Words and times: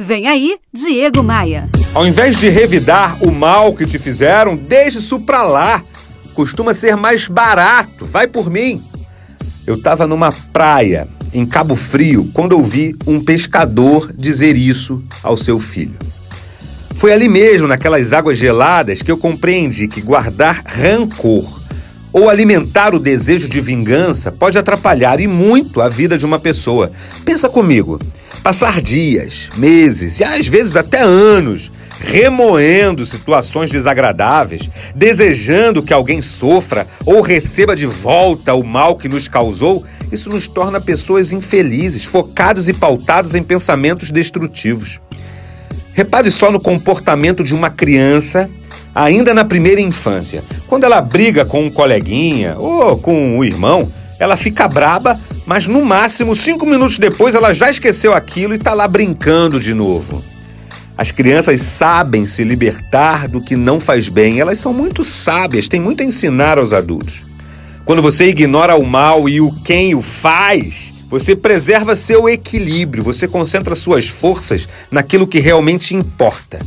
Vem 0.00 0.28
aí, 0.28 0.54
Diego 0.72 1.24
Maia. 1.24 1.68
Ao 1.92 2.06
invés 2.06 2.36
de 2.36 2.48
revidar 2.48 3.20
o 3.20 3.32
mal 3.32 3.74
que 3.74 3.84
te 3.84 3.98
fizeram, 3.98 4.54
deixe 4.54 5.00
isso 5.00 5.18
pra 5.18 5.42
lá. 5.42 5.82
Costuma 6.34 6.72
ser 6.72 6.94
mais 6.96 7.26
barato. 7.26 8.06
Vai 8.06 8.28
por 8.28 8.48
mim. 8.48 8.80
Eu 9.66 9.74
estava 9.74 10.06
numa 10.06 10.30
praia 10.30 11.08
em 11.34 11.44
Cabo 11.44 11.74
Frio 11.74 12.30
quando 12.32 12.52
ouvi 12.52 12.94
um 13.08 13.18
pescador 13.18 14.12
dizer 14.16 14.56
isso 14.56 15.02
ao 15.20 15.36
seu 15.36 15.58
filho. 15.58 15.98
Foi 16.94 17.12
ali 17.12 17.28
mesmo, 17.28 17.66
naquelas 17.66 18.12
águas 18.12 18.38
geladas, 18.38 19.02
que 19.02 19.10
eu 19.10 19.18
compreendi 19.18 19.88
que 19.88 20.00
guardar 20.00 20.62
rancor 20.64 21.60
ou 22.12 22.30
alimentar 22.30 22.94
o 22.94 23.00
desejo 23.00 23.48
de 23.48 23.60
vingança 23.60 24.30
pode 24.30 24.56
atrapalhar 24.56 25.18
e 25.18 25.26
muito 25.26 25.80
a 25.80 25.88
vida 25.88 26.16
de 26.16 26.24
uma 26.24 26.38
pessoa. 26.38 26.92
Pensa 27.24 27.48
comigo. 27.48 27.98
Passar 28.42 28.80
dias, 28.80 29.50
meses 29.56 30.20
e 30.20 30.24
às 30.24 30.46
vezes 30.46 30.76
até 30.76 31.00
anos 31.00 31.70
remoendo 32.00 33.04
situações 33.04 33.70
desagradáveis, 33.70 34.70
desejando 34.94 35.82
que 35.82 35.92
alguém 35.92 36.22
sofra 36.22 36.86
ou 37.04 37.20
receba 37.20 37.74
de 37.74 37.86
volta 37.86 38.54
o 38.54 38.64
mal 38.64 38.96
que 38.96 39.08
nos 39.08 39.26
causou, 39.26 39.84
isso 40.12 40.30
nos 40.30 40.48
torna 40.48 40.80
pessoas 40.80 41.32
infelizes, 41.32 42.04
focados 42.04 42.68
e 42.68 42.72
pautados 42.72 43.34
em 43.34 43.42
pensamentos 43.42 44.10
destrutivos. 44.10 45.00
Repare 45.92 46.30
só 46.30 46.52
no 46.52 46.60
comportamento 46.60 47.42
de 47.42 47.54
uma 47.54 47.70
criança 47.70 48.48
ainda 48.94 49.34
na 49.34 49.44
primeira 49.44 49.80
infância. 49.80 50.44
Quando 50.68 50.84
ela 50.84 51.00
briga 51.00 51.44
com 51.44 51.64
um 51.64 51.70
coleguinha 51.70 52.56
ou 52.56 52.96
com 52.98 53.34
o 53.34 53.38
um 53.38 53.44
irmão, 53.44 53.90
ela 54.18 54.36
fica 54.36 54.68
braba 54.68 55.18
mas 55.48 55.66
no 55.66 55.82
máximo 55.82 56.36
cinco 56.36 56.66
minutos 56.66 56.98
depois 56.98 57.34
ela 57.34 57.54
já 57.54 57.70
esqueceu 57.70 58.12
aquilo 58.12 58.52
e 58.52 58.58
está 58.58 58.74
lá 58.74 58.86
brincando 58.86 59.58
de 59.58 59.72
novo. 59.72 60.22
As 60.94 61.10
crianças 61.10 61.62
sabem 61.62 62.26
se 62.26 62.44
libertar 62.44 63.26
do 63.26 63.40
que 63.40 63.56
não 63.56 63.80
faz 63.80 64.10
bem, 64.10 64.40
elas 64.40 64.58
são 64.58 64.74
muito 64.74 65.02
sábias, 65.02 65.66
têm 65.66 65.80
muito 65.80 66.02
a 66.02 66.06
ensinar 66.06 66.58
aos 66.58 66.74
adultos. 66.74 67.24
Quando 67.86 68.02
você 68.02 68.26
ignora 68.26 68.76
o 68.76 68.84
mal 68.84 69.26
e 69.26 69.40
o 69.40 69.50
quem 69.64 69.94
o 69.94 70.02
faz, 70.02 70.92
você 71.08 71.34
preserva 71.34 71.96
seu 71.96 72.28
equilíbrio, 72.28 73.02
você 73.02 73.26
concentra 73.26 73.74
suas 73.74 74.06
forças 74.06 74.68
naquilo 74.90 75.26
que 75.26 75.40
realmente 75.40 75.96
importa. 75.96 76.60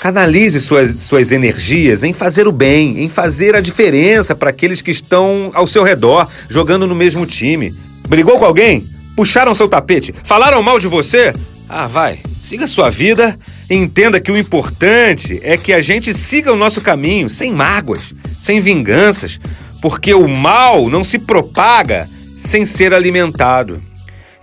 Canalize 0.00 0.60
suas, 0.60 0.96
suas 0.96 1.30
energias 1.30 2.02
em 2.02 2.12
fazer 2.12 2.48
o 2.48 2.52
bem, 2.52 3.04
em 3.04 3.08
fazer 3.08 3.54
a 3.54 3.60
diferença 3.60 4.34
para 4.34 4.50
aqueles 4.50 4.82
que 4.82 4.90
estão 4.90 5.52
ao 5.54 5.64
seu 5.66 5.84
redor, 5.84 6.26
jogando 6.48 6.88
no 6.88 6.94
mesmo 6.94 7.24
time. 7.24 7.72
Brigou 8.12 8.38
com 8.38 8.44
alguém? 8.44 8.86
Puxaram 9.16 9.54
seu 9.54 9.66
tapete? 9.66 10.12
Falaram 10.22 10.62
mal 10.62 10.78
de 10.78 10.86
você? 10.86 11.34
Ah, 11.66 11.86
vai, 11.86 12.18
siga 12.38 12.66
sua 12.66 12.90
vida 12.90 13.38
e 13.70 13.74
entenda 13.74 14.20
que 14.20 14.30
o 14.30 14.36
importante 14.36 15.40
é 15.42 15.56
que 15.56 15.72
a 15.72 15.80
gente 15.80 16.12
siga 16.12 16.52
o 16.52 16.56
nosso 16.56 16.82
caminho, 16.82 17.30
sem 17.30 17.50
mágoas, 17.50 18.12
sem 18.38 18.60
vinganças, 18.60 19.40
porque 19.80 20.12
o 20.12 20.28
mal 20.28 20.90
não 20.90 21.02
se 21.02 21.18
propaga 21.18 22.06
sem 22.36 22.66
ser 22.66 22.92
alimentado. 22.92 23.80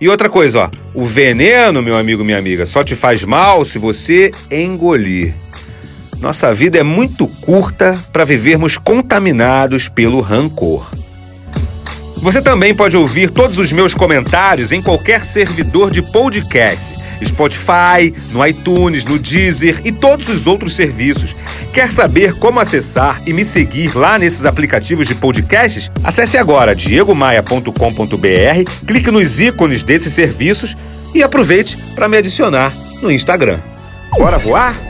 E 0.00 0.08
outra 0.08 0.28
coisa, 0.28 0.62
ó, 0.62 0.70
o 0.92 1.04
veneno, 1.04 1.80
meu 1.80 1.96
amigo, 1.96 2.24
minha 2.24 2.38
amiga, 2.38 2.66
só 2.66 2.82
te 2.82 2.96
faz 2.96 3.22
mal 3.22 3.64
se 3.64 3.78
você 3.78 4.32
engolir. 4.50 5.32
Nossa 6.18 6.52
vida 6.52 6.76
é 6.76 6.82
muito 6.82 7.28
curta 7.28 7.96
para 8.12 8.24
vivermos 8.24 8.76
contaminados 8.76 9.88
pelo 9.88 10.20
rancor. 10.20 10.90
Você 12.20 12.42
também 12.42 12.74
pode 12.74 12.96
ouvir 12.96 13.30
todos 13.30 13.56
os 13.56 13.72
meus 13.72 13.94
comentários 13.94 14.72
em 14.72 14.82
qualquer 14.82 15.24
servidor 15.24 15.90
de 15.90 16.02
podcast. 16.02 17.00
Spotify, 17.24 18.14
no 18.30 18.46
iTunes, 18.46 19.04
no 19.04 19.18
Deezer 19.18 19.80
e 19.84 19.92
todos 19.92 20.28
os 20.28 20.46
outros 20.46 20.74
serviços. 20.74 21.34
Quer 21.72 21.90
saber 21.92 22.34
como 22.34 22.60
acessar 22.60 23.22
e 23.26 23.32
me 23.32 23.44
seguir 23.44 23.96
lá 23.96 24.18
nesses 24.18 24.44
aplicativos 24.44 25.06
de 25.06 25.14
podcasts? 25.14 25.90
Acesse 26.02 26.36
agora 26.36 26.74
diegomaia.com.br, 26.74 28.70
clique 28.86 29.10
nos 29.10 29.40
ícones 29.40 29.82
desses 29.82 30.12
serviços 30.12 30.76
e 31.14 31.22
aproveite 31.22 31.76
para 31.94 32.08
me 32.08 32.16
adicionar 32.16 32.72
no 33.02 33.10
Instagram. 33.10 33.60
Bora 34.16 34.38
voar? 34.38 34.89